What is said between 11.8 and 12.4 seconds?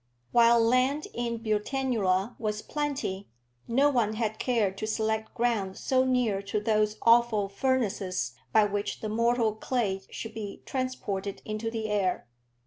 air.